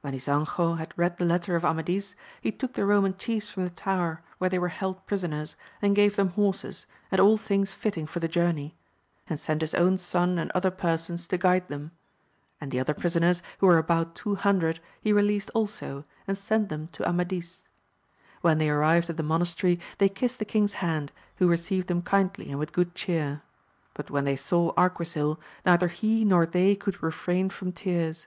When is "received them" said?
21.50-22.00